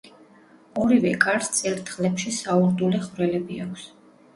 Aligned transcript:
ორივე 0.83 1.11
კარს 1.27 1.53
წირთხლებში 1.59 2.35
საურდულე 2.41 3.07
ხვრელები 3.09 3.67
აქვს. 3.69 3.91